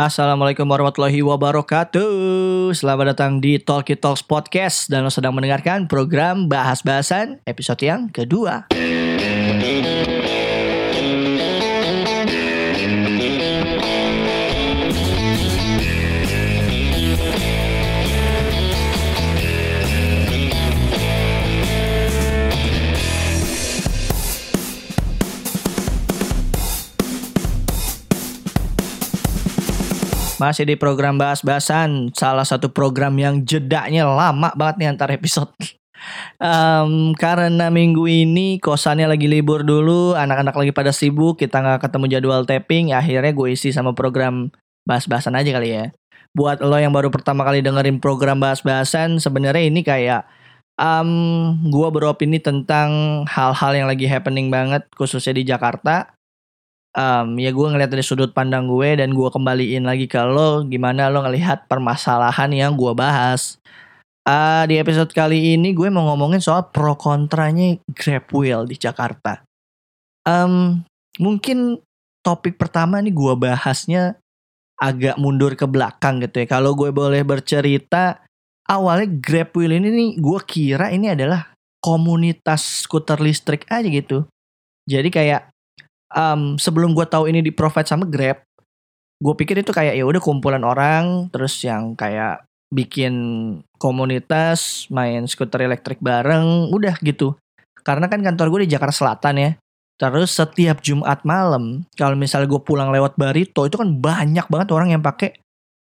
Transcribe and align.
Assalamualaikum 0.00 0.64
warahmatullahi 0.64 1.20
wabarakatuh. 1.20 2.72
Selamat 2.72 3.12
datang 3.12 3.36
di 3.36 3.60
Talkie 3.60 4.00
Talks 4.00 4.24
Podcast. 4.24 4.88
Dan 4.88 5.04
lo 5.04 5.12
sedang 5.12 5.36
mendengarkan 5.36 5.92
program 5.92 6.48
Bahas-Bahasan 6.48 7.44
episode 7.44 7.84
yang 7.84 8.08
kedua 8.08 8.64
Masih 30.40 30.64
di 30.64 30.74
program 30.80 31.20
bahas-bahasan. 31.20 32.16
Salah 32.16 32.48
satu 32.48 32.72
program 32.72 33.12
yang 33.20 33.44
jedanya 33.44 34.08
lama 34.08 34.48
banget 34.56 34.80
nih 34.80 34.88
antar 34.96 35.12
episode. 35.12 35.52
Um, 36.40 37.12
Karena 37.12 37.68
minggu 37.68 38.08
ini 38.08 38.56
kosannya 38.56 39.04
lagi 39.04 39.28
libur 39.28 39.68
dulu 39.68 40.16
Anak-anak 40.16 40.56
lagi 40.56 40.72
pada 40.72 40.96
sibuk 40.96 41.36
Kita 41.36 41.60
nggak 41.60 41.84
ketemu 41.84 42.08
jadwal 42.08 42.48
tapping 42.48 42.96
Akhirnya 42.96 43.36
gue 43.36 43.52
isi 43.52 43.68
sama 43.68 43.92
program 43.92 44.48
bahas-bahasan 44.88 45.36
aja 45.36 45.52
kali 45.52 45.76
ya. 45.76 45.92
Buat 46.32 46.64
lo 46.64 46.80
yang 46.80 46.96
baru 46.96 47.12
pertama 47.12 47.44
kali 47.44 47.60
dengerin 47.60 48.00
program 48.00 48.40
bahas-bahasan 48.40 49.20
Sebenarnya 49.20 49.60
ini 49.60 49.84
kayak 49.84 50.24
um, 50.80 51.52
Gue 51.68 51.92
beropini 51.92 52.40
tentang 52.40 53.22
hal-hal 53.28 53.84
yang 53.84 53.84
lagi 53.84 54.08
happening 54.08 54.48
banget 54.48 54.88
Khususnya 54.96 55.36
di 55.36 55.44
Jakarta 55.44 56.16
um, 56.96 57.38
ya 57.38 57.50
gue 57.50 57.66
ngeliat 57.66 57.90
dari 57.90 58.04
sudut 58.04 58.30
pandang 58.34 58.66
gue 58.66 58.98
dan 58.98 59.14
gue 59.14 59.28
kembaliin 59.30 59.86
lagi 59.86 60.10
ke 60.10 60.18
lo 60.22 60.66
gimana 60.66 61.10
lo 61.10 61.22
ngelihat 61.22 61.66
permasalahan 61.70 62.50
yang 62.54 62.72
gue 62.74 62.92
bahas. 62.94 63.58
Uh, 64.20 64.68
di 64.68 64.76
episode 64.76 65.10
kali 65.10 65.56
ini 65.56 65.72
gue 65.72 65.88
mau 65.88 66.06
ngomongin 66.12 66.44
soal 66.44 66.68
pro 66.68 66.94
kontranya 66.94 67.74
Grab 67.90 68.28
Wheel 68.30 68.68
di 68.68 68.76
Jakarta. 68.76 69.42
Um, 70.28 70.84
mungkin 71.18 71.80
topik 72.20 72.60
pertama 72.60 73.00
nih 73.00 73.16
gue 73.16 73.34
bahasnya 73.34 74.20
agak 74.76 75.16
mundur 75.16 75.56
ke 75.56 75.64
belakang 75.64 76.20
gitu 76.22 76.44
ya. 76.44 76.46
Kalau 76.46 76.76
gue 76.76 76.92
boleh 76.92 77.24
bercerita, 77.24 78.22
awalnya 78.68 79.08
Grab 79.18 79.56
Wheel 79.56 79.80
ini 79.80 79.88
nih 79.88 80.10
gue 80.20 80.40
kira 80.44 80.92
ini 80.92 81.10
adalah 81.10 81.50
komunitas 81.80 82.84
skuter 82.84 83.18
listrik 83.18 83.64
aja 83.72 83.88
gitu. 83.88 84.28
Jadi 84.84 85.08
kayak 85.08 85.48
um, 86.14 86.58
sebelum 86.58 86.92
gue 86.94 87.06
tahu 87.06 87.30
ini 87.30 87.42
di 87.42 87.50
provide 87.54 87.88
sama 87.88 88.06
Grab, 88.06 88.42
gue 89.20 89.34
pikir 89.36 89.62
itu 89.62 89.70
kayak 89.70 89.94
ya 89.94 90.04
udah 90.06 90.20
kumpulan 90.22 90.62
orang 90.64 91.28
terus 91.30 91.60
yang 91.62 91.94
kayak 91.94 92.44
bikin 92.70 93.14
komunitas 93.82 94.86
main 94.88 95.26
skuter 95.26 95.66
elektrik 95.66 95.98
bareng 95.98 96.70
udah 96.70 96.94
gitu. 97.02 97.34
Karena 97.82 98.06
kan 98.06 98.22
kantor 98.22 98.46
gue 98.54 98.60
di 98.68 98.70
Jakarta 98.76 98.94
Selatan 98.94 99.36
ya. 99.40 99.50
Terus 100.00 100.32
setiap 100.32 100.80
Jumat 100.80 101.20
malam 101.28 101.84
kalau 101.92 102.16
misalnya 102.16 102.48
gue 102.48 102.62
pulang 102.64 102.88
lewat 102.88 103.20
Barito 103.20 103.68
itu 103.68 103.76
kan 103.76 104.00
banyak 104.00 104.48
banget 104.48 104.68
orang 104.72 104.96
yang 104.96 105.04
pakai 105.04 105.36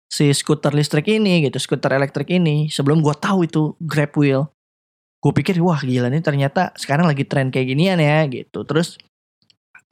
si 0.06 0.30
skuter 0.30 0.70
listrik 0.70 1.10
ini 1.10 1.50
gitu 1.50 1.58
skuter 1.58 1.90
elektrik 1.98 2.30
ini. 2.30 2.70
Sebelum 2.70 3.02
gue 3.02 3.14
tahu 3.18 3.48
itu 3.48 3.74
Grab 3.82 4.14
Wheel 4.14 4.46
gue 5.24 5.32
pikir 5.32 5.56
wah 5.64 5.80
gila 5.80 6.12
nih 6.12 6.20
ternyata 6.20 6.76
sekarang 6.76 7.08
lagi 7.08 7.24
tren 7.24 7.48
kayak 7.48 7.72
ginian 7.72 7.96
ya 7.96 8.28
gitu. 8.28 8.60
Terus 8.68 9.00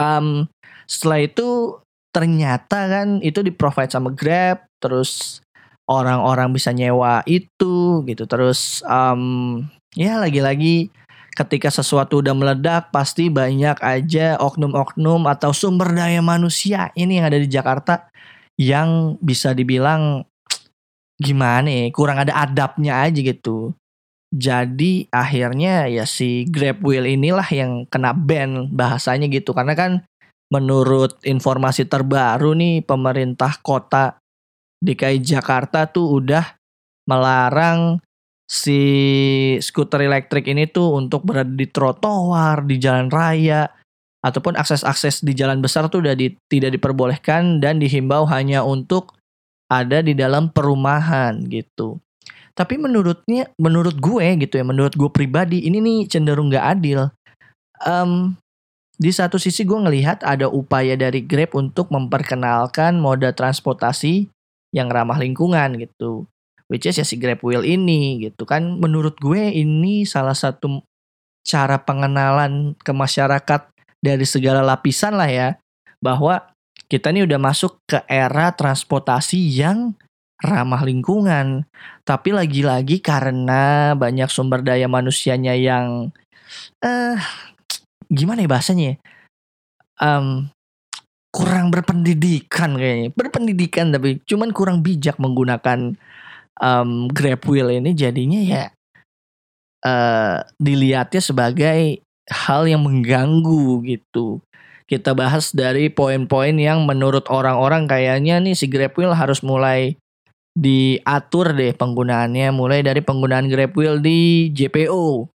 um, 0.02 0.50
setelah 0.90 1.22
itu 1.22 1.78
ternyata 2.12 2.90
kan 2.90 3.22
itu 3.22 3.40
di 3.40 3.54
provide 3.54 3.94
sama 3.94 4.10
Grab 4.10 4.66
terus 4.82 5.40
orang-orang 5.86 6.50
bisa 6.52 6.74
nyewa 6.74 7.22
itu 7.24 8.02
gitu. 8.04 8.26
Terus 8.26 8.82
um, 8.86 9.62
ya 9.94 10.18
lagi-lagi 10.18 10.90
ketika 11.32 11.72
sesuatu 11.72 12.20
udah 12.20 12.36
meledak 12.36 12.92
pasti 12.92 13.32
banyak 13.32 13.80
aja 13.80 14.36
oknum-oknum 14.36 15.24
atau 15.24 15.56
sumber 15.56 15.96
daya 15.96 16.20
manusia 16.20 16.92
ini 16.92 17.16
yang 17.16 17.32
ada 17.32 17.40
di 17.40 17.48
Jakarta 17.48 18.12
yang 18.60 19.16
bisa 19.24 19.56
dibilang 19.56 20.28
gimana 21.24 21.68
ya 21.72 21.84
kurang 21.88 22.20
ada 22.20 22.36
adabnya 22.36 23.00
aja 23.00 23.16
gitu 23.16 23.72
jadi 24.32 25.12
akhirnya 25.12 25.92
ya 25.92 26.08
si 26.08 26.48
Grab 26.48 26.80
Wheel 26.80 27.04
inilah 27.04 27.44
yang 27.52 27.84
kena 27.92 28.16
ban 28.16 28.72
bahasanya 28.72 29.28
gitu 29.28 29.52
karena 29.52 29.76
kan 29.76 29.92
menurut 30.48 31.20
informasi 31.24 31.84
terbaru 31.84 32.56
nih 32.56 32.80
pemerintah 32.80 33.60
kota 33.60 34.16
DKI 34.80 35.20
Jakarta 35.20 35.84
tuh 35.84 36.16
udah 36.20 36.56
melarang 37.04 38.00
si 38.48 38.80
skuter 39.60 40.08
elektrik 40.08 40.48
ini 40.48 40.68
tuh 40.68 40.96
untuk 40.96 41.24
berada 41.24 41.48
di 41.48 41.64
trotoar, 41.68 42.64
di 42.68 42.76
jalan 42.76 43.08
raya 43.08 43.68
ataupun 44.20 44.54
akses-akses 44.60 45.24
di 45.24 45.32
jalan 45.32 45.64
besar 45.64 45.88
tuh 45.88 46.04
udah 46.04 46.14
di, 46.14 46.36
tidak 46.52 46.76
diperbolehkan 46.76 47.64
dan 47.64 47.80
dihimbau 47.80 48.28
hanya 48.28 48.60
untuk 48.62 49.16
ada 49.72 50.04
di 50.04 50.12
dalam 50.12 50.52
perumahan 50.52 51.42
gitu. 51.48 51.96
Tapi 52.52 52.76
menurutnya, 52.76 53.48
menurut 53.56 53.96
gue 53.96 54.26
gitu 54.44 54.60
ya, 54.60 54.64
menurut 54.64 54.92
gue 54.92 55.08
pribadi 55.08 55.64
ini 55.64 55.80
nih 55.80 55.98
cenderung 56.08 56.52
gak 56.52 56.78
adil. 56.78 57.08
Um, 57.82 58.36
di 59.00 59.10
satu 59.10 59.40
sisi 59.40 59.64
gue 59.64 59.74
ngelihat 59.74 60.22
ada 60.22 60.46
upaya 60.46 60.94
dari 60.94 61.24
Grab 61.24 61.56
untuk 61.58 61.90
memperkenalkan 61.90 63.00
moda 63.00 63.32
transportasi 63.34 64.28
yang 64.70 64.92
ramah 64.92 65.18
lingkungan 65.18 65.80
gitu. 65.80 66.28
Which 66.70 66.86
is 66.86 67.00
ya 67.00 67.04
si 67.04 67.18
Grab 67.18 67.42
Wheel 67.42 67.64
ini 67.64 68.22
gitu 68.22 68.46
kan. 68.46 68.78
Menurut 68.78 69.18
gue 69.18 69.52
ini 69.52 70.06
salah 70.06 70.36
satu 70.36 70.84
cara 71.42 71.82
pengenalan 71.82 72.78
ke 72.78 72.92
masyarakat 72.94 73.68
dari 73.98 74.24
segala 74.28 74.62
lapisan 74.62 75.18
lah 75.18 75.28
ya. 75.28 75.48
Bahwa 75.98 76.52
kita 76.86 77.10
nih 77.10 77.24
udah 77.26 77.40
masuk 77.40 77.80
ke 77.88 78.04
era 78.06 78.52
transportasi 78.52 79.40
yang 79.40 79.96
ramah 80.42 80.82
lingkungan. 80.82 81.64
Tapi 82.02 82.34
lagi-lagi 82.34 82.98
karena 82.98 83.94
banyak 83.94 84.28
sumber 84.28 84.60
daya 84.60 84.90
manusianya 84.90 85.54
yang 85.54 86.10
eh 86.82 87.16
uh, 87.16 87.18
gimana 88.10 88.44
ya 88.44 88.50
bahasanya? 88.50 88.92
Um, 90.02 90.50
kurang 91.32 91.70
berpendidikan 91.72 92.76
kayaknya. 92.76 93.08
Berpendidikan 93.14 93.94
tapi 93.94 94.20
cuman 94.26 94.50
kurang 94.50 94.82
bijak 94.84 95.16
menggunakan 95.16 95.96
um, 96.60 97.08
Grab 97.08 97.40
Wheel 97.48 97.72
ini 97.72 97.94
jadinya 97.96 98.42
ya 98.42 98.64
uh, 99.86 100.44
dilihatnya 100.58 101.22
sebagai 101.22 102.02
hal 102.28 102.68
yang 102.68 102.84
mengganggu 102.84 103.82
gitu. 103.86 104.42
Kita 104.86 105.16
bahas 105.16 105.54
dari 105.56 105.88
poin-poin 105.88 106.52
yang 106.58 106.84
menurut 106.84 107.24
orang-orang 107.32 107.88
kayaknya 107.88 108.42
nih 108.42 108.52
si 108.52 108.68
Grab 108.68 108.92
Wheel 108.98 109.16
harus 109.16 109.40
mulai 109.40 109.96
diatur 110.52 111.56
deh 111.56 111.72
penggunaannya 111.72 112.52
mulai 112.52 112.84
dari 112.84 113.00
penggunaan 113.00 113.48
Grab 113.48 113.72
Wheel 113.72 114.04
di 114.04 114.52
JPO. 114.52 115.28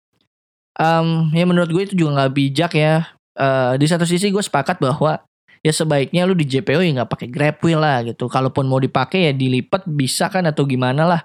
Um, 0.76 1.32
ya 1.32 1.44
menurut 1.48 1.72
gue 1.72 1.82
itu 1.88 1.94
juga 1.96 2.20
nggak 2.20 2.32
bijak 2.36 2.72
ya. 2.76 3.08
Uh, 3.36 3.76
di 3.80 3.88
satu 3.88 4.04
sisi 4.04 4.28
gue 4.28 4.44
sepakat 4.44 4.80
bahwa 4.80 5.20
ya 5.64 5.72
sebaiknya 5.72 6.28
lu 6.28 6.36
di 6.36 6.44
JPO 6.44 6.84
ya 6.84 6.90
nggak 7.00 7.10
pakai 7.10 7.28
Grab 7.32 7.56
Wheel 7.64 7.80
lah 7.80 8.04
gitu. 8.04 8.28
Kalaupun 8.28 8.68
mau 8.68 8.76
dipakai 8.76 9.28
ya 9.28 9.32
dilipat 9.32 9.88
bisa 9.88 10.28
kan 10.28 10.44
atau 10.44 10.68
gimana 10.68 11.08
lah. 11.08 11.22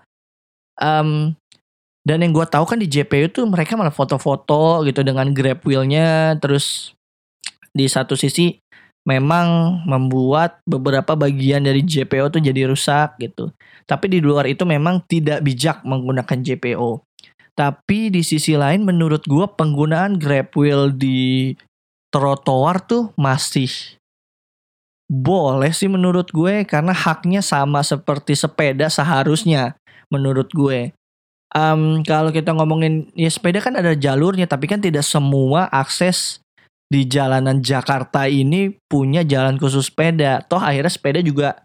Um, 0.79 1.35
dan 2.01 2.25
yang 2.25 2.33
gue 2.33 2.45
tahu 2.49 2.65
kan 2.65 2.81
di 2.81 2.89
JPO 2.89 3.29
tuh 3.29 3.45
mereka 3.45 3.77
malah 3.77 3.93
foto-foto 3.93 4.81
gitu 4.87 5.05
dengan 5.05 5.29
Grab 5.35 5.61
Wheelnya 5.61 6.39
terus 6.41 6.97
di 7.71 7.85
satu 7.85 8.17
sisi 8.17 8.57
memang 9.01 9.81
membuat 9.89 10.61
beberapa 10.69 11.17
bagian 11.17 11.65
dari 11.65 11.81
JPO 11.81 12.29
tuh 12.29 12.41
jadi 12.41 12.69
rusak 12.69 13.17
gitu. 13.17 13.49
Tapi 13.89 14.05
di 14.07 14.19
luar 14.21 14.45
itu 14.45 14.61
memang 14.61 15.01
tidak 15.09 15.41
bijak 15.41 15.81
menggunakan 15.81 16.37
JPO. 16.37 17.01
Tapi 17.57 18.13
di 18.13 18.21
sisi 18.21 18.55
lain 18.55 18.85
menurut 18.85 19.25
gue 19.25 19.45
penggunaan 19.57 20.21
Grab 20.21 20.53
Wheel 20.55 20.93
di 20.95 21.53
trotoar 22.13 22.83
tuh 22.85 23.11
masih 23.17 23.69
boleh 25.11 25.75
sih 25.75 25.91
menurut 25.91 26.31
gue 26.31 26.63
karena 26.63 26.95
haknya 26.95 27.43
sama 27.43 27.83
seperti 27.83 28.31
sepeda 28.31 28.87
seharusnya 28.87 29.75
menurut 30.07 30.47
gue. 30.55 30.95
Um, 31.51 31.99
kalau 32.07 32.31
kita 32.31 32.55
ngomongin 32.55 33.11
ya 33.11 33.27
sepeda 33.27 33.59
kan 33.59 33.75
ada 33.75 33.91
jalurnya 33.91 34.47
tapi 34.47 34.71
kan 34.71 34.79
tidak 34.79 35.03
semua 35.03 35.67
akses 35.67 36.39
di 36.91 37.07
jalanan 37.07 37.63
Jakarta 37.63 38.27
ini 38.27 38.75
punya 38.91 39.23
jalan 39.23 39.55
khusus 39.55 39.87
sepeda. 39.87 40.43
Toh 40.43 40.59
akhirnya 40.59 40.91
sepeda 40.91 41.23
juga 41.23 41.63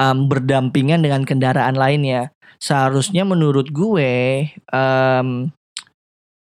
um, 0.00 0.32
berdampingan 0.32 1.04
dengan 1.04 1.28
kendaraan 1.28 1.76
lainnya. 1.76 2.32
Seharusnya 2.56 3.28
menurut 3.28 3.68
gue 3.68 4.48
um, 4.72 5.52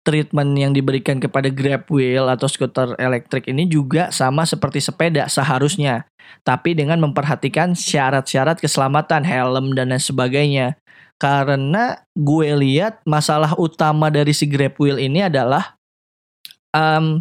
treatment 0.08 0.56
yang 0.56 0.72
diberikan 0.72 1.20
kepada 1.20 1.52
Grab 1.52 1.84
Wheel 1.92 2.32
atau 2.32 2.48
skuter 2.48 2.96
elektrik 2.96 3.52
ini 3.52 3.68
juga 3.68 4.08
sama 4.16 4.48
seperti 4.48 4.80
sepeda 4.80 5.28
seharusnya. 5.28 6.08
Tapi 6.48 6.80
dengan 6.80 7.04
memperhatikan 7.04 7.76
syarat-syarat 7.76 8.64
keselamatan, 8.64 9.28
helm 9.28 9.76
dan 9.76 9.92
lain 9.92 10.00
sebagainya. 10.00 10.80
Karena 11.20 12.00
gue 12.16 12.56
lihat 12.56 13.04
masalah 13.04 13.52
utama 13.60 14.08
dari 14.08 14.32
si 14.32 14.48
Grab 14.48 14.80
Wheel 14.80 14.96
ini 14.96 15.28
adalah 15.28 15.76
um, 16.72 17.20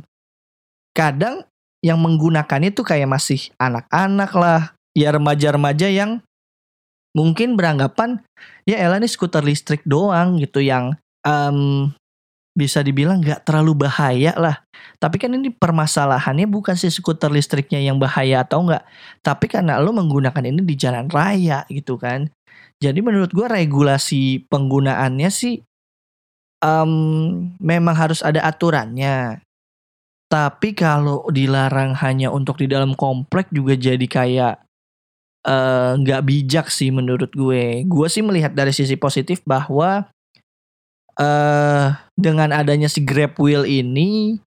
kadang 0.97 1.45
yang 1.85 2.01
menggunakannya 2.01 2.73
tuh 2.73 2.89
kayak 2.89 3.07
masih 3.07 3.53
anak-anak 3.61 4.33
lah, 4.33 4.61
ya 4.97 5.13
remaja-remaja 5.13 5.93
yang 5.93 6.25
mungkin 7.13 7.57
beranggapan 7.57 8.21
ya 8.69 8.77
elah 8.77 9.01
ini 9.01 9.09
skuter 9.09 9.41
listrik 9.41 9.81
doang 9.89 10.37
gitu 10.41 10.61
yang 10.61 10.97
um, 11.25 11.89
bisa 12.57 12.81
dibilang 12.81 13.21
nggak 13.21 13.45
terlalu 13.45 13.85
bahaya 13.85 14.33
lah. 14.41 14.65
Tapi 14.97 15.21
kan 15.21 15.37
ini 15.37 15.53
permasalahannya 15.53 16.49
bukan 16.49 16.73
si 16.73 16.89
skuter 16.89 17.29
listriknya 17.29 17.85
yang 17.85 18.01
bahaya 18.01 18.41
atau 18.41 18.65
enggak. 18.65 18.85
Tapi 19.21 19.45
karena 19.53 19.77
lo 19.77 19.93
menggunakan 19.93 20.41
ini 20.41 20.65
di 20.65 20.75
jalan 20.75 21.13
raya 21.13 21.69
gitu 21.69 22.01
kan. 22.01 22.33
Jadi 22.81 23.05
menurut 23.05 23.33
gue 23.33 23.45
regulasi 23.45 24.49
penggunaannya 24.49 25.29
sih 25.29 25.61
um, 26.65 27.53
memang 27.61 27.93
harus 27.93 28.25
ada 28.25 28.41
aturannya. 28.49 29.45
Tapi 30.27 30.75
kalau 30.75 31.23
dilarang 31.31 31.95
hanya 32.03 32.35
untuk 32.35 32.59
di 32.59 32.67
dalam 32.67 32.99
komplek 32.99 33.47
juga 33.55 33.79
jadi 33.79 34.03
kayak 34.03 34.55
eh, 35.47 35.91
nggak 36.03 36.21
uh, 36.23 36.27
bijak 36.27 36.67
sih 36.67 36.91
menurut 36.91 37.31
gue. 37.31 37.87
Gue 37.87 38.07
sih 38.11 38.27
melihat 38.27 38.51
dari 38.51 38.75
sisi 38.75 38.99
positif 38.99 39.39
bahwa 39.47 40.11
uh, 41.21 41.87
dengan 42.19 42.51
adanya 42.51 42.91
si 42.91 43.07
Grab 43.07 43.39
Wheel 43.39 43.63
ini 43.67 44.43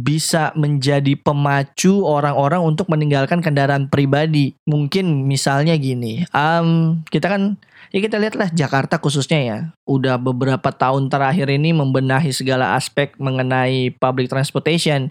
bisa 0.00 0.54
menjadi 0.54 1.18
pemacu 1.18 2.06
orang-orang 2.06 2.62
untuk 2.62 2.86
meninggalkan 2.88 3.42
kendaraan 3.42 3.90
pribadi. 3.90 4.54
Mungkin 4.64 5.26
misalnya 5.26 5.74
gini, 5.76 6.24
um, 6.30 7.02
kita 7.10 7.26
kan 7.26 7.42
ya 7.90 7.98
kita 7.98 8.16
lihatlah 8.18 8.50
Jakarta 8.54 9.02
khususnya 9.02 9.40
ya, 9.42 9.58
udah 9.86 10.16
beberapa 10.16 10.70
tahun 10.70 11.10
terakhir 11.10 11.50
ini 11.50 11.74
membenahi 11.74 12.30
segala 12.30 12.78
aspek 12.78 13.14
mengenai 13.18 13.94
public 13.98 14.30
transportation, 14.30 15.10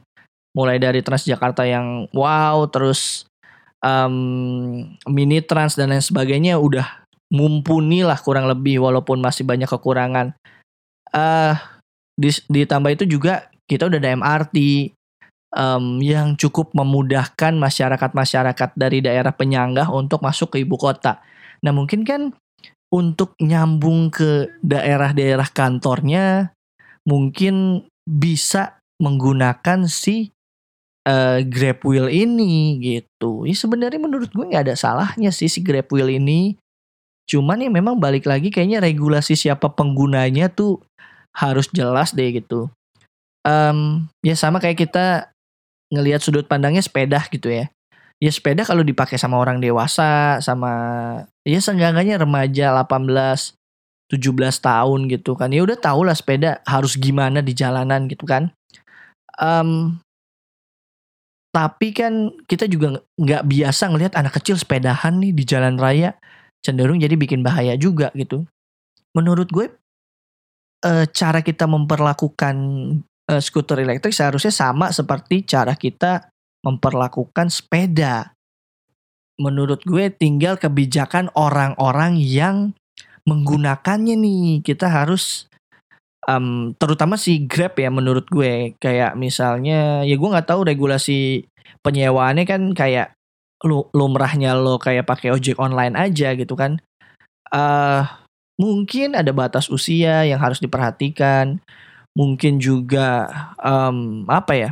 mulai 0.56 0.80
dari 0.80 1.04
Transjakarta 1.04 1.68
yang 1.68 2.08
wow, 2.16 2.66
terus 2.72 3.28
um, 3.84 4.90
mini 5.08 5.40
trans 5.44 5.76
dan 5.76 5.92
lain 5.92 6.04
sebagainya 6.04 6.60
udah 6.60 7.06
mumpuni 7.30 8.02
lah 8.02 8.18
kurang 8.18 8.50
lebih 8.50 8.82
walaupun 8.82 9.22
masih 9.22 9.46
banyak 9.46 9.70
kekurangan. 9.70 10.34
Uh, 11.10 11.56
ditambah 12.50 12.92
itu 12.94 13.06
juga 13.06 13.50
kita 13.70 13.86
udah 13.86 14.00
ada 14.02 14.18
MRT 14.18 14.58
um, 15.54 16.02
yang 16.02 16.34
cukup 16.36 16.74
memudahkan 16.74 17.54
masyarakat-masyarakat 17.56 18.70
dari 18.76 19.00
daerah 19.02 19.34
penyangga 19.34 19.90
untuk 19.90 20.22
masuk 20.22 20.58
ke 20.58 20.66
ibu 20.66 20.76
kota. 20.76 21.22
Nah 21.62 21.72
mungkin 21.74 22.04
kan 22.04 22.34
untuk 22.90 23.38
nyambung 23.38 24.10
ke 24.10 24.50
daerah-daerah 24.66 25.50
kantornya 25.54 26.54
mungkin 27.06 27.86
bisa 28.06 28.82
menggunakan 28.98 29.86
si 29.86 30.34
uh, 31.06 31.40
Grab 31.46 31.86
Wheel 31.86 32.10
ini 32.10 32.82
gitu. 32.82 33.46
Ya 33.46 33.56
sebenarnya 33.56 34.02
menurut 34.02 34.34
gue 34.34 34.46
nggak 34.50 34.70
ada 34.70 34.76
salahnya 34.76 35.30
sih 35.30 35.48
si 35.48 35.62
Grab 35.62 35.90
Wheel 35.94 36.18
ini 36.18 36.58
Cuman 37.30 37.62
ya 37.62 37.70
memang 37.70 38.02
balik 38.02 38.26
lagi 38.26 38.50
kayaknya 38.50 38.82
regulasi 38.82 39.38
siapa 39.38 39.70
penggunanya 39.70 40.50
tuh 40.50 40.82
harus 41.38 41.70
jelas 41.70 42.10
deh 42.18 42.42
gitu. 42.42 42.74
Um, 43.46 44.10
ya 44.26 44.34
sama 44.34 44.58
kayak 44.58 44.90
kita 44.90 45.30
ngelihat 45.94 46.26
sudut 46.26 46.50
pandangnya 46.50 46.82
sepeda 46.82 47.22
gitu 47.30 47.54
ya. 47.54 47.70
Ya 48.20 48.32
sepeda 48.36 48.68
kalau 48.68 48.84
dipakai 48.84 49.16
sama 49.16 49.40
orang 49.40 49.64
dewasa, 49.64 50.44
sama 50.44 50.72
ya 51.48 51.60
seenggaknya 51.64 52.20
remaja 52.20 52.76
18 52.76 53.56
17 54.10 54.60
tahun 54.60 55.00
gitu 55.08 55.38
kan. 55.38 55.54
Ya 55.54 55.64
udah 55.64 55.78
tau 55.78 56.02
lah 56.04 56.18
sepeda 56.18 56.60
harus 56.66 56.98
gimana 57.00 57.40
di 57.40 57.56
jalanan 57.56 58.10
gitu 58.12 58.26
kan. 58.28 58.52
Um, 59.40 60.02
tapi 61.50 61.96
kan 61.96 62.34
kita 62.46 62.70
juga 62.70 63.02
nggak 63.18 63.44
biasa 63.46 63.90
ngelihat 63.90 64.14
anak 64.18 64.38
kecil 64.42 64.58
sepedahan 64.58 65.18
nih 65.18 65.34
di 65.34 65.44
jalan 65.46 65.82
raya 65.82 66.14
cenderung 66.62 67.02
jadi 67.02 67.16
bikin 67.18 67.42
bahaya 67.42 67.74
juga 67.80 68.14
gitu. 68.14 68.46
Menurut 69.18 69.50
gue 69.50 69.66
e, 70.86 70.92
cara 71.10 71.42
kita 71.42 71.66
memperlakukan 71.66 72.56
e, 73.26 73.34
skuter 73.42 73.82
elektrik 73.82 74.14
seharusnya 74.14 74.54
sama 74.54 74.94
seperti 74.94 75.42
cara 75.48 75.74
kita 75.74 76.30
memperlakukan 76.66 77.48
sepeda. 77.52 78.36
Menurut 79.40 79.80
gue 79.88 80.12
tinggal 80.12 80.60
kebijakan 80.60 81.32
orang-orang 81.36 82.20
yang 82.20 82.76
menggunakannya 83.24 84.20
nih. 84.20 84.60
Kita 84.60 84.92
harus 84.92 85.48
um, 86.28 86.76
terutama 86.76 87.16
si 87.16 87.48
Grab 87.48 87.80
ya 87.80 87.90
menurut 87.90 88.28
gue 88.28 88.76
kayak 88.78 89.16
misalnya 89.16 90.04
ya 90.04 90.16
gue 90.16 90.30
nggak 90.30 90.50
tahu 90.50 90.68
regulasi 90.68 91.48
penyewaannya 91.82 92.46
kan 92.46 92.62
kayak 92.76 93.16
lu 93.64 93.88
lumrahnya 93.92 94.56
lo 94.56 94.80
kayak 94.80 95.04
pakai 95.04 95.36
ojek 95.36 95.60
online 95.60 95.96
aja 96.00 96.32
gitu 96.36 96.56
kan 96.56 96.80
uh, 97.52 98.08
mungkin 98.56 99.20
ada 99.20 99.36
batas 99.36 99.68
usia 99.68 100.24
yang 100.24 100.40
harus 100.40 100.64
diperhatikan 100.64 101.60
mungkin 102.16 102.60
juga 102.64 103.28
um, 103.60 104.24
apa 104.32 104.54
ya 104.56 104.70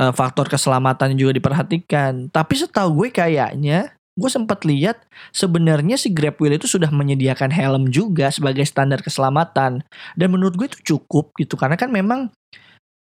uh, 0.00 0.12
faktor 0.16 0.48
keselamatan 0.48 1.12
juga 1.14 1.36
diperhatikan. 1.36 2.32
Tapi 2.32 2.54
setahu 2.56 3.04
gue 3.04 3.08
kayaknya 3.12 3.92
gue 4.16 4.30
sempat 4.32 4.66
lihat 4.68 5.00
sebenarnya 5.32 5.96
si 5.96 6.12
Grab 6.12 6.36
Wheel 6.40 6.60
itu 6.60 6.66
sudah 6.68 6.90
menyediakan 6.92 7.52
helm 7.52 7.88
juga 7.92 8.32
sebagai 8.32 8.64
standar 8.64 9.04
keselamatan. 9.04 9.84
Dan 10.16 10.28
menurut 10.32 10.56
gue 10.56 10.66
itu 10.72 10.96
cukup 10.96 11.36
gitu 11.36 11.60
karena 11.60 11.76
kan 11.76 11.92
memang 11.92 12.32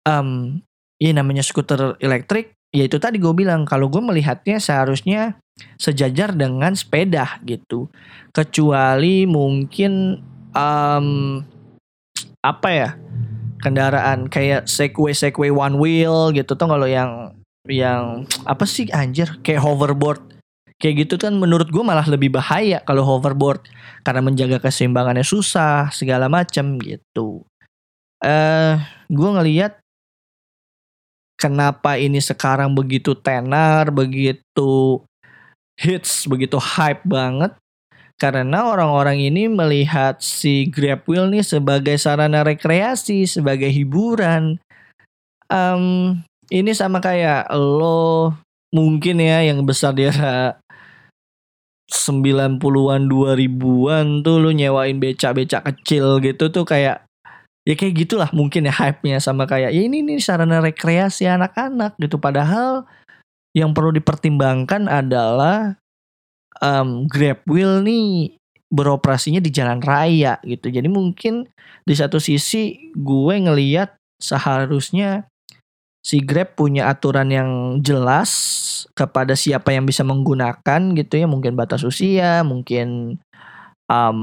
um, 0.09 0.59
ya 0.97 1.13
namanya 1.13 1.45
skuter 1.45 1.93
elektrik 2.01 2.57
ya 2.73 2.83
itu 2.83 2.97
tadi 2.97 3.21
gue 3.21 3.31
bilang 3.31 3.63
kalau 3.63 3.87
gue 3.87 4.01
melihatnya 4.01 4.57
seharusnya 4.57 5.37
sejajar 5.77 6.33
dengan 6.33 6.73
sepeda 6.73 7.37
gitu. 7.45 7.89
Kecuali 8.33 9.25
mungkin 9.25 10.21
um, 10.53 11.41
apa 12.45 12.69
ya 12.69 12.89
kendaraan 13.61 14.27
kayak 14.29 14.69
segway 14.69 15.13
segway 15.13 15.49
one 15.49 15.77
wheel 15.81 16.29
gitu 16.33 16.53
tuh 16.53 16.67
kalau 16.67 16.85
yang 16.85 17.33
yang 17.67 18.23
apa 18.47 18.63
sih 18.63 18.87
anjir 18.95 19.27
kayak 19.43 19.63
hoverboard 19.63 20.21
kayak 20.77 21.07
gitu 21.07 21.17
kan 21.17 21.35
menurut 21.35 21.67
gue 21.67 21.83
malah 21.83 22.05
lebih 22.05 22.31
bahaya 22.31 22.79
kalau 22.85 23.03
hoverboard 23.03 23.65
karena 24.05 24.21
menjaga 24.21 24.61
keseimbangannya 24.61 25.25
susah 25.25 25.89
segala 25.91 26.29
macam 26.29 26.77
gitu 26.79 27.43
eh 28.21 28.29
uh, 28.29 28.75
gue 29.09 29.29
ngelihat 29.29 29.77
kenapa 31.37 31.95
ini 32.01 32.17
sekarang 32.19 32.73
begitu 32.73 33.13
tenar, 33.13 33.93
begitu 33.93 35.05
hits, 35.77 36.25
begitu 36.25 36.57
hype 36.57 37.05
banget. 37.05 37.53
Karena 38.17 38.65
orang-orang 38.65 39.21
ini 39.21 39.45
melihat 39.45 40.17
si 40.25 40.65
Grab 40.73 41.05
Wheel 41.05 41.29
nih 41.29 41.45
sebagai 41.45 42.01
sarana 42.01 42.41
rekreasi, 42.41 43.29
sebagai 43.29 43.69
hiburan. 43.69 44.57
Um, 45.53 46.17
ini 46.49 46.73
sama 46.73 46.97
kayak 46.97 47.45
lo 47.53 48.33
mungkin 48.73 49.21
ya 49.21 49.45
yang 49.45 49.61
besar 49.63 49.93
di 49.93 50.09
era 50.09 50.57
90-an 51.87 52.59
2000-an 53.07 54.05
tuh 54.25 54.35
lo 54.43 54.49
nyewain 54.51 54.99
becak-becak 54.99 55.63
kecil 55.71 56.19
gitu 56.19 56.51
tuh 56.51 56.67
kayak 56.67 57.07
ya 57.63 57.73
kayak 57.75 57.95
gitulah 58.07 58.27
mungkin 58.35 58.67
ya 58.67 58.73
hype-nya 58.75 59.23
sama 59.23 59.47
kayak 59.47 59.71
ya 59.71 59.81
ini 59.87 60.03
nih 60.03 60.19
sarana 60.19 60.59
rekreasi 60.59 61.27
anak-anak 61.27 61.95
gitu 61.99 62.19
padahal 62.19 62.83
yang 63.55 63.71
perlu 63.71 63.95
dipertimbangkan 63.95 64.87
adalah 64.91 65.79
um, 66.61 67.05
Grab 67.09 67.43
Wheel 67.49 67.83
nih 67.83 68.37
beroperasinya 68.67 69.39
di 69.39 69.49
jalan 69.51 69.79
raya 69.79 70.39
gitu. 70.43 70.67
Jadi 70.67 70.87
mungkin 70.91 71.47
di 71.87 71.93
satu 71.95 72.19
sisi 72.19 72.91
gue 72.93 73.35
ngeliat 73.39 73.95
seharusnya 74.19 75.27
si 76.03 76.19
Grab 76.23 76.55
punya 76.59 76.91
aturan 76.91 77.31
yang 77.31 77.51
jelas 77.79 78.31
kepada 78.91 79.35
siapa 79.35 79.71
yang 79.71 79.87
bisa 79.87 80.03
menggunakan 80.03 80.81
gitu 80.95 81.13
ya. 81.15 81.27
Mungkin 81.29 81.55
batas 81.55 81.87
usia 81.87 82.43
mungkin 82.43 83.19
um, 83.87 84.19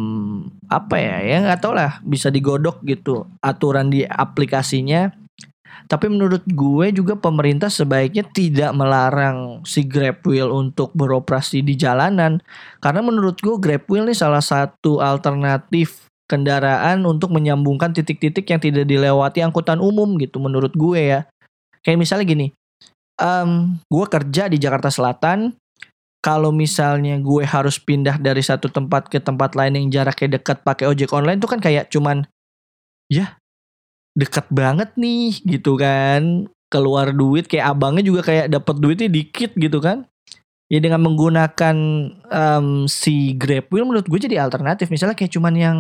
apa 0.69 0.97
ya 1.00 1.17
ya 1.25 1.37
nggak 1.45 1.61
tau 1.61 1.73
lah 1.73 1.99
bisa 2.05 2.29
digodok 2.29 2.85
gitu 2.85 3.26
aturan 3.41 3.88
di 3.88 4.05
aplikasinya 4.05 5.12
tapi 5.85 6.09
menurut 6.09 6.41
gue 6.49 6.87
juga 6.97 7.14
pemerintah 7.17 7.69
sebaiknya 7.69 8.25
tidak 8.33 8.73
melarang 8.73 9.61
si 9.69 9.85
Grab 9.85 10.25
Wheel 10.25 10.49
untuk 10.49 10.93
beroperasi 10.97 11.61
di 11.61 11.76
jalanan 11.76 12.41
karena 12.81 13.05
menurut 13.05 13.37
gue 13.41 13.57
Grab 13.61 13.85
Wheel 13.87 14.09
ini 14.09 14.17
salah 14.17 14.41
satu 14.41 15.05
alternatif 15.05 16.05
kendaraan 16.25 17.05
untuk 17.05 17.31
menyambungkan 17.37 17.93
titik-titik 17.93 18.49
yang 18.49 18.61
tidak 18.61 18.88
dilewati 18.88 19.45
angkutan 19.45 19.76
umum 19.81 20.17
gitu 20.17 20.41
menurut 20.41 20.73
gue 20.73 21.00
ya. 21.00 21.21
Kayak 21.85 22.00
misalnya 22.00 22.25
gini, 22.25 22.47
um, 23.21 23.76
gue 23.93 24.07
kerja 24.09 24.49
di 24.49 24.57
Jakarta 24.57 24.88
Selatan, 24.88 25.53
kalau 26.25 26.49
misalnya 26.49 27.21
gue 27.21 27.45
harus 27.45 27.76
pindah 27.76 28.17
dari 28.17 28.41
satu 28.41 28.73
tempat 28.73 29.12
ke 29.12 29.21
tempat 29.21 29.53
lain 29.53 29.76
yang 29.76 29.87
jaraknya 29.93 30.41
dekat 30.41 30.64
pakai 30.64 30.88
ojek 30.88 31.12
online 31.12 31.37
tuh 31.37 31.53
kan 31.53 31.61
kayak 31.61 31.93
cuman 31.93 32.25
ya 33.12 33.37
dekat 34.14 34.47
banget 34.50 34.94
nih 34.94 35.42
gitu 35.44 35.75
kan. 35.78 36.49
Keluar 36.71 37.14
duit 37.14 37.47
kayak 37.47 37.76
abangnya 37.76 38.02
juga 38.02 38.26
kayak 38.26 38.50
dapat 38.50 38.76
duitnya 38.80 39.09
dikit 39.11 39.54
gitu 39.54 39.78
kan. 39.78 40.06
Ya 40.73 40.80
dengan 40.80 41.04
menggunakan 41.04 41.76
um, 42.33 42.88
si 42.88 43.37
Grab 43.37 43.68
Wheel 43.68 43.87
menurut 43.87 44.09
gue 44.09 44.18
jadi 44.18 44.42
alternatif. 44.42 44.88
Misalnya 44.90 45.14
kayak 45.14 45.35
cuman 45.37 45.54
yang 45.54 45.78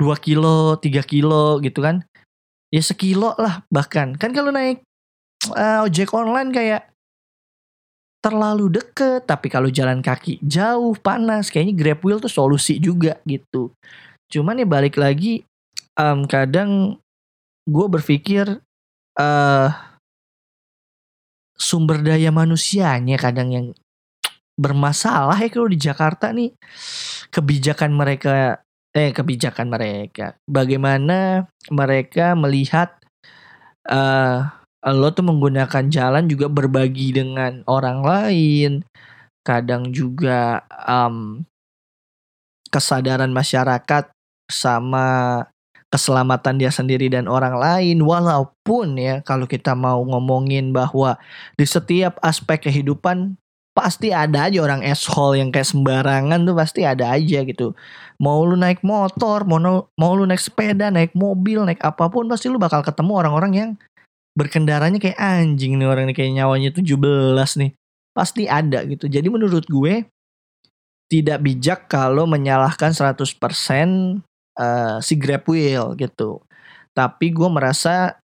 2 0.00 0.08
kilo 0.18 0.80
3 0.80 1.04
kilo 1.04 1.60
gitu 1.62 1.84
kan. 1.84 2.02
Ya 2.72 2.82
sekilo 2.82 3.36
lah 3.38 3.62
bahkan. 3.70 4.16
Kan 4.18 4.34
kalau 4.34 4.50
naik 4.50 4.82
uh, 5.54 5.86
ojek 5.86 6.10
online 6.16 6.50
kayak 6.50 6.82
terlalu 8.24 8.82
deket 8.82 9.22
tapi 9.22 9.46
kalau 9.46 9.70
jalan 9.70 10.02
kaki 10.02 10.42
jauh 10.42 10.98
panas 10.98 11.46
kayaknya 11.46 11.74
Grab 11.78 12.02
Wheel 12.02 12.18
tuh 12.18 12.32
solusi 12.32 12.82
juga 12.82 13.22
gitu. 13.22 13.70
Cuman 14.26 14.58
ya 14.58 14.66
balik 14.66 14.98
lagi 14.98 15.46
um, 15.94 16.26
kadang 16.26 16.98
gue 17.66 17.86
berpikir 17.90 18.46
uh, 19.18 19.68
sumber 21.58 21.98
daya 22.04 22.30
manusianya 22.30 23.18
kadang 23.18 23.50
yang 23.50 23.66
bermasalah 24.56 25.36
ya 25.36 25.50
kalau 25.52 25.68
di 25.68 25.78
Jakarta 25.78 26.32
nih. 26.32 26.54
Kebijakan 27.28 27.92
mereka 27.92 28.64
eh 28.96 29.12
kebijakan 29.12 29.68
mereka. 29.68 30.40
Bagaimana 30.48 31.44
mereka 31.68 32.32
melihat 32.32 32.96
uh, 33.90 34.48
lo 34.86 35.10
tuh 35.12 35.26
menggunakan 35.26 35.90
jalan 35.92 36.24
juga 36.30 36.48
berbagi 36.48 37.12
dengan 37.12 37.60
orang 37.68 38.00
lain. 38.00 38.72
Kadang 39.44 39.92
juga 39.92 40.64
um, 40.88 41.44
kesadaran 42.72 43.30
masyarakat 43.30 44.10
sama 44.50 45.42
keselamatan 45.96 46.60
dia 46.60 46.68
sendiri 46.68 47.08
dan 47.08 47.24
orang 47.24 47.56
lain 47.56 48.04
walaupun 48.04 49.00
ya 49.00 49.24
kalau 49.24 49.48
kita 49.48 49.72
mau 49.72 50.04
ngomongin 50.04 50.76
bahwa 50.76 51.16
di 51.56 51.64
setiap 51.64 52.20
aspek 52.20 52.68
kehidupan 52.68 53.40
pasti 53.72 54.12
ada 54.12 54.48
aja 54.48 54.60
orang 54.60 54.84
asshole 54.84 55.36
yang 55.40 55.48
kayak 55.48 55.68
sembarangan 55.68 56.44
tuh 56.44 56.56
pasti 56.56 56.84
ada 56.84 57.12
aja 57.12 57.44
gitu 57.44 57.76
mau 58.20 58.40
lu 58.44 58.56
naik 58.56 58.80
motor 58.80 59.44
mau 59.44 59.60
mau 59.96 60.12
lu 60.16 60.24
naik 60.24 60.40
sepeda 60.40 60.88
naik 60.88 61.12
mobil 61.12 61.64
naik 61.64 61.80
apa 61.84 62.08
pun 62.08 62.24
pasti 62.28 62.48
lu 62.48 62.56
bakal 62.56 62.80
ketemu 62.80 63.12
orang-orang 63.16 63.52
yang 63.52 63.70
berkendaranya 64.36 65.00
kayak 65.00 65.16
anjing 65.16 65.80
nih 65.80 65.88
orang 65.88 66.04
ini 66.06 66.14
kayak 66.14 66.36
nyawanya 66.36 66.70
17 66.76 66.92
nih. 67.56 67.72
Pasti 68.12 68.44
ada 68.44 68.84
gitu. 68.84 69.08
Jadi 69.08 69.32
menurut 69.32 69.64
gue 69.64 70.04
tidak 71.08 71.40
bijak 71.40 71.88
kalau 71.88 72.28
menyalahkan 72.28 72.92
100% 72.92 73.16
eh, 74.56 74.96
si 75.04 75.14
Grab 75.20 75.44
Wheel 75.48 75.94
gitu. 76.00 76.42
Tapi 76.96 77.28
gue 77.28 77.48
merasa 77.52 78.16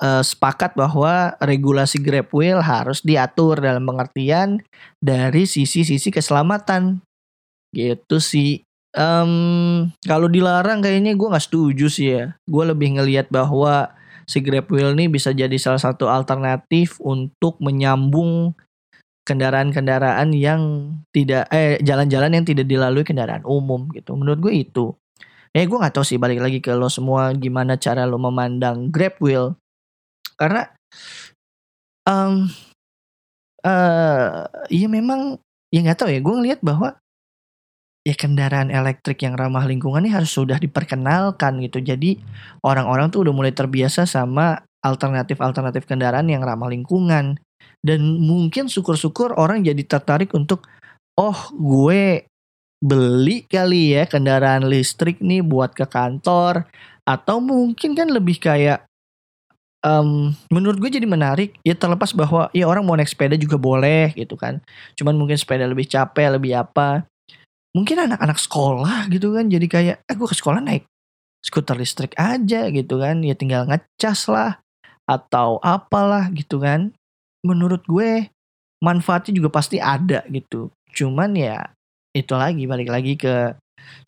uh, 0.00 0.22
sepakat 0.22 0.76
bahwa 0.76 1.34
regulasi 1.40 2.00
Grab 2.00 2.30
Wheel 2.32 2.60
harus 2.60 3.00
diatur 3.00 3.60
dalam 3.60 3.84
pengertian 3.84 4.60
dari 5.00 5.48
sisi-sisi 5.48 6.08
keselamatan. 6.12 7.00
Gitu 7.72 8.16
sih. 8.20 8.62
Um, 8.96 9.92
kalau 10.08 10.24
dilarang 10.30 10.80
kayaknya 10.80 11.12
gue 11.12 11.28
nggak 11.28 11.46
setuju 11.50 11.86
sih 11.92 12.08
ya. 12.16 12.24
Gue 12.48 12.64
lebih 12.64 12.96
ngelihat 12.96 13.28
bahwa 13.28 13.92
si 14.24 14.40
Grab 14.40 14.70
Wheel 14.72 14.96
ini 14.96 15.10
bisa 15.12 15.34
jadi 15.34 15.54
salah 15.60 15.80
satu 15.80 16.08
alternatif 16.08 16.96
untuk 17.02 17.60
menyambung 17.60 18.56
kendaraan-kendaraan 19.26 20.30
yang 20.30 20.94
tidak 21.10 21.50
eh 21.50 21.82
jalan-jalan 21.82 22.30
yang 22.30 22.46
tidak 22.46 22.70
dilalui 22.70 23.02
kendaraan 23.02 23.42
umum 23.42 23.90
gitu. 23.92 24.14
Menurut 24.14 24.38
gue 24.38 24.54
itu. 24.54 24.86
Ya 25.56 25.64
gue 25.64 25.78
gak 25.80 25.96
tahu 25.96 26.04
sih 26.04 26.20
balik 26.20 26.44
lagi 26.44 26.60
ke 26.60 26.76
lo 26.76 26.92
semua 26.92 27.32
gimana 27.32 27.80
cara 27.80 28.04
lo 28.04 28.20
memandang 28.20 28.92
Grab 28.92 29.16
Wheel. 29.24 29.56
Karena 30.36 30.68
um, 32.04 32.52
uh, 33.64 34.44
ya 34.68 34.86
memang 34.92 35.40
ya 35.72 35.80
nggak 35.80 35.96
tahu 35.96 36.12
ya 36.12 36.20
gue 36.20 36.34
ngeliat 36.36 36.60
bahwa 36.60 37.00
ya 38.04 38.14
kendaraan 38.14 38.68
elektrik 38.68 39.18
yang 39.24 39.34
ramah 39.34 39.64
lingkungan 39.64 40.04
ini 40.04 40.12
harus 40.12 40.30
sudah 40.30 40.60
diperkenalkan 40.60 41.58
gitu. 41.64 41.80
Jadi 41.80 42.20
orang-orang 42.60 43.08
tuh 43.08 43.24
udah 43.24 43.32
mulai 43.32 43.56
terbiasa 43.56 44.04
sama 44.04 44.60
alternatif-alternatif 44.84 45.88
kendaraan 45.88 46.28
yang 46.28 46.44
ramah 46.44 46.68
lingkungan. 46.68 47.40
Dan 47.80 48.00
mungkin 48.22 48.68
syukur-syukur 48.68 49.34
orang 49.40 49.64
jadi 49.64 49.82
tertarik 49.88 50.30
untuk 50.36 50.68
oh 51.16 51.50
gue 51.56 52.28
beli 52.86 53.42
kali 53.50 53.98
ya 53.98 54.06
kendaraan 54.06 54.70
listrik 54.70 55.18
nih 55.18 55.42
buat 55.42 55.74
ke 55.74 55.90
kantor. 55.90 56.70
Atau 57.02 57.42
mungkin 57.42 57.98
kan 57.98 58.10
lebih 58.10 58.38
kayak 58.38 58.86
um, 59.82 60.34
menurut 60.50 60.78
gue 60.78 60.90
jadi 60.98 61.06
menarik 61.06 61.58
ya 61.66 61.74
terlepas 61.74 62.14
bahwa 62.14 62.46
ya 62.54 62.70
orang 62.70 62.86
mau 62.86 62.94
naik 62.94 63.10
sepeda 63.10 63.34
juga 63.34 63.58
boleh 63.58 64.14
gitu 64.14 64.38
kan. 64.38 64.62
Cuman 64.94 65.18
mungkin 65.18 65.34
sepeda 65.34 65.66
lebih 65.66 65.90
capek 65.90 66.38
lebih 66.38 66.54
apa. 66.54 67.02
Mungkin 67.74 68.08
anak-anak 68.08 68.38
sekolah 68.40 69.10
gitu 69.12 69.34
kan 69.34 69.50
jadi 69.52 69.66
kayak 69.68 69.96
eh 70.06 70.16
ke 70.16 70.36
sekolah 70.38 70.64
naik 70.64 70.86
skuter 71.44 71.76
listrik 71.78 72.14
aja 72.14 72.70
gitu 72.70 73.02
kan. 73.02 73.22
Ya 73.26 73.34
tinggal 73.34 73.66
ngecas 73.66 74.30
lah 74.30 74.62
atau 75.06 75.58
apalah 75.62 76.30
gitu 76.34 76.62
kan. 76.62 76.94
Menurut 77.46 77.82
gue 77.86 78.30
manfaatnya 78.82 79.34
juga 79.34 79.50
pasti 79.50 79.78
ada 79.78 80.26
gitu. 80.26 80.74
Cuman 80.90 81.36
ya 81.38 81.75
itu 82.16 82.32
lagi 82.32 82.64
balik 82.64 82.88
lagi 82.88 83.20
ke 83.20 83.52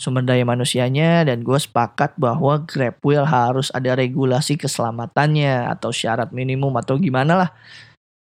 sumber 0.00 0.25
daya 0.25 0.43
manusianya 0.49 1.29
dan 1.29 1.45
gue 1.45 1.59
sepakat 1.61 2.17
bahwa 2.17 2.65
Grab 2.65 2.99
Wheel 3.05 3.29
harus 3.29 3.69
ada 3.71 3.95
regulasi 3.95 4.57
keselamatannya 4.57 5.69
atau 5.69 5.93
syarat 5.93 6.33
minimum 6.33 6.73
atau 6.81 6.97
gimana 6.97 7.47
lah 7.47 7.50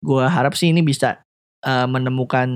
gue 0.02 0.24
harap 0.26 0.54
sih 0.54 0.70
ini 0.70 0.82
bisa 0.82 1.22
uh, 1.66 1.86
menemukan 1.90 2.48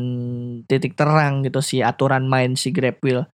titik 0.70 0.94
terang 0.94 1.42
gitu 1.42 1.58
si 1.64 1.82
aturan 1.82 2.26
main 2.26 2.54
si 2.54 2.70
Grab 2.70 2.98
Wheel. 3.02 3.26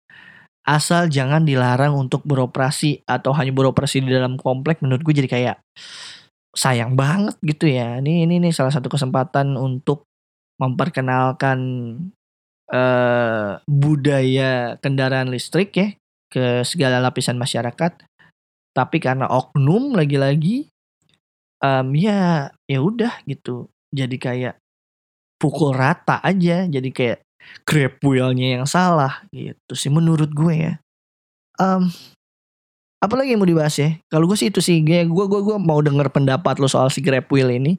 Asal 0.67 1.07
jangan 1.07 1.47
dilarang 1.47 1.95
untuk 1.95 2.27
beroperasi 2.27 3.07
atau 3.07 3.31
hanya 3.39 3.55
beroperasi 3.55 4.03
di 4.03 4.11
dalam 4.11 4.35
komplek 4.35 4.83
menurut 4.83 5.07
gue 5.07 5.15
jadi 5.15 5.31
kayak 5.31 5.57
sayang 6.51 6.99
banget 6.99 7.39
gitu 7.47 7.71
ya. 7.71 8.03
Ini 8.03 8.27
ini 8.27 8.43
nih 8.43 8.51
salah 8.55 8.75
satu 8.75 8.91
kesempatan 8.91 9.55
untuk 9.55 10.03
memperkenalkan 10.59 11.59
uh, 12.73 13.61
budaya 13.67 14.81
kendaraan 14.81 15.31
listrik 15.31 15.71
ya 15.77 15.89
ke 16.31 16.63
segala 16.67 17.03
lapisan 17.03 17.39
masyarakat. 17.39 18.03
Tapi 18.77 18.97
karena 19.01 19.25
oknum 19.31 19.97
lagi-lagi 19.97 20.69
um, 21.65 21.97
ya 21.97 22.53
ya 22.69 22.79
udah 22.81 23.25
gitu. 23.25 23.73
Jadi 23.95 24.21
kayak 24.21 24.61
pukul 25.37 25.77
rata 25.77 26.21
aja 26.25 26.65
jadi 26.65 26.89
kayak 26.91 27.19
grab 27.69 28.01
wheelnya 28.03 28.61
yang 28.61 28.67
salah 28.67 29.23
gitu 29.31 29.77
sih 29.77 29.93
menurut 29.93 30.33
gue 30.33 30.55
ya 30.57 30.73
um, 31.61 31.93
apalagi 32.99 33.37
yang 33.37 33.41
mau 33.45 33.49
dibahas 33.49 33.77
ya 33.77 34.01
kalau 34.09 34.27
gue 34.27 34.37
sih 34.37 34.49
itu 34.49 34.65
sih 34.65 34.81
gue 34.83 35.07
gue 35.07 35.41
gue 35.45 35.57
mau 35.61 35.79
denger 35.85 36.09
pendapat 36.11 36.59
lo 36.59 36.67
soal 36.67 36.89
si 36.89 37.05
grab 37.05 37.29
wheel 37.29 37.53
ini 37.53 37.79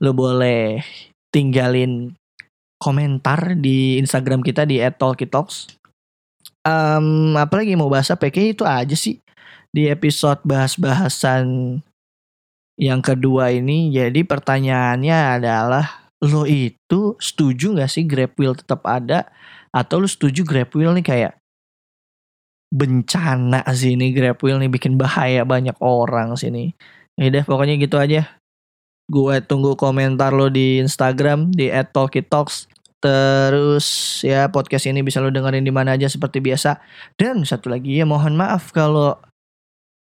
lo 0.00 0.14
boleh 0.14 0.80
tinggalin 1.34 2.14
komentar 2.84 3.56
di 3.56 3.96
Instagram 3.96 4.44
kita 4.44 4.68
di 4.68 4.84
@talkitalks 4.84 5.72
um, 6.68 7.32
apalagi 7.40 7.72
mau 7.80 7.88
bahas 7.88 8.12
apa 8.12 8.28
kayak 8.28 8.60
itu 8.60 8.64
aja 8.68 8.92
sih 8.92 9.24
di 9.72 9.88
episode 9.88 10.44
bahas-bahasan 10.44 11.80
yang 12.76 13.00
kedua 13.00 13.56
ini 13.56 13.88
jadi 13.88 14.20
pertanyaannya 14.28 15.40
adalah 15.40 16.12
lo 16.20 16.44
itu 16.44 17.16
setuju 17.16 17.80
gak 17.80 17.90
sih 17.90 18.04
Grab 18.04 18.36
Wheel 18.36 18.52
tetap 18.52 18.84
ada 18.84 19.32
atau 19.72 20.04
lo 20.04 20.08
setuju 20.08 20.44
Grab 20.44 20.68
Wheel 20.76 20.92
nih 21.00 21.06
kayak 21.06 21.32
bencana 22.74 23.62
sih 23.70 23.94
ini 23.94 24.10
Grab 24.10 24.42
Wheel 24.42 24.58
nih 24.58 24.70
bikin 24.72 24.98
bahaya 24.98 25.46
banyak 25.46 25.78
orang 25.78 26.34
sini. 26.34 26.74
Ya 27.14 27.30
deh 27.30 27.46
pokoknya 27.46 27.78
gitu 27.78 28.02
aja. 28.02 28.26
Gue 29.06 29.38
tunggu 29.38 29.78
komentar 29.78 30.34
lo 30.34 30.50
di 30.50 30.82
Instagram 30.82 31.54
di 31.54 31.70
@talkitalks. 31.70 32.66
Terus 33.04 33.86
ya 34.24 34.48
podcast 34.48 34.88
ini 34.88 35.04
bisa 35.04 35.20
lo 35.20 35.28
dengerin 35.28 35.60
di 35.60 35.68
mana 35.68 35.92
aja 35.92 36.08
seperti 36.08 36.40
biasa. 36.40 36.80
Dan 37.20 37.44
satu 37.44 37.68
lagi 37.68 38.00
ya 38.00 38.08
mohon 38.08 38.32
maaf 38.32 38.72
kalau 38.72 39.20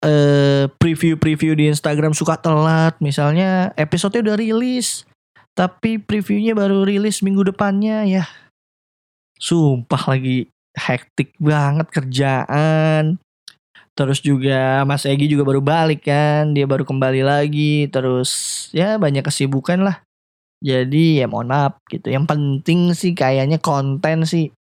uh, 0.05 0.63
preview-preview 0.77 1.57
di 1.57 1.73
Instagram 1.73 2.13
suka 2.13 2.37
telat. 2.37 2.93
Misalnya 3.01 3.73
episode 3.73 4.21
udah 4.21 4.37
rilis 4.37 5.09
tapi 5.57 5.97
previewnya 5.97 6.53
baru 6.53 6.85
rilis 6.85 7.25
minggu 7.25 7.41
depannya 7.49 8.05
ya. 8.05 8.25
Sumpah 9.41 10.13
lagi 10.13 10.53
hektik 10.77 11.33
banget 11.41 11.89
kerjaan. 11.89 13.17
Terus 13.97 14.21
juga 14.21 14.85
Mas 14.85 15.09
Egi 15.09 15.25
juga 15.25 15.43
baru 15.43 15.59
balik 15.59 16.07
kan, 16.07 16.53
dia 16.53 16.69
baru 16.69 16.85
kembali 16.85 17.25
lagi. 17.25 17.89
Terus 17.89 18.29
ya 18.77 19.01
banyak 19.01 19.25
kesibukan 19.25 19.81
lah. 19.81 20.05
Jadi 20.61 21.19
ya 21.19 21.25
mohon 21.25 21.49
maaf 21.49 21.81
gitu. 21.89 22.13
Yang 22.13 22.25
penting 22.29 22.93
sih 22.93 23.17
kayaknya 23.17 23.57
konten 23.57 24.29
sih 24.29 24.53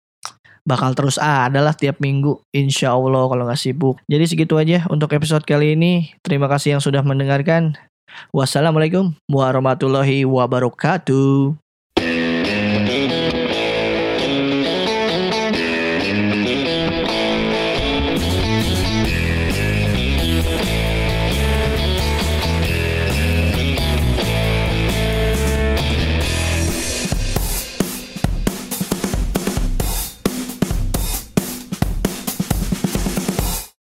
bakal 0.64 0.96
terus 0.96 1.20
ada 1.20 1.60
lah 1.60 1.76
tiap 1.76 2.00
minggu. 2.00 2.40
Insya 2.56 2.96
Allah 2.96 3.28
kalau 3.28 3.44
nggak 3.44 3.60
sibuk. 3.60 4.00
Jadi 4.08 4.24
segitu 4.24 4.56
aja 4.56 4.88
untuk 4.88 5.12
episode 5.12 5.44
kali 5.44 5.76
ini. 5.76 6.16
Terima 6.24 6.48
kasih 6.48 6.76
yang 6.78 6.82
sudah 6.82 7.04
mendengarkan. 7.04 7.76
Wassalamualaikum 8.34 9.14
warahmatullahi 9.30 10.26
wabarakatuh. 10.26 11.69